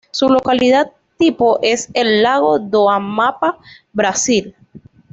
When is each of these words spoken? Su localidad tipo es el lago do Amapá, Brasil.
Su 0.09 0.29
localidad 0.29 0.91
tipo 1.19 1.59
es 1.61 1.89
el 1.93 2.23
lago 2.23 2.57
do 2.57 2.89
Amapá, 2.89 3.59
Brasil. 3.93 4.55